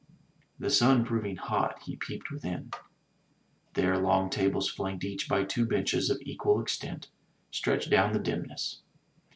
[0.57, 2.71] The Sim proving hot, he peeped within.
[3.75, 7.11] There long tables flanked each by two benches of equal extent,
[7.51, 8.81] stretched down the dimness.